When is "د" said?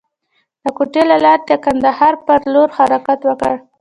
0.63-0.65, 1.49-1.51